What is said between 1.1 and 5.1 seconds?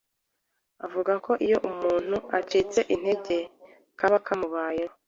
ko iyo umuntu acitse intege kaba kamubayeho.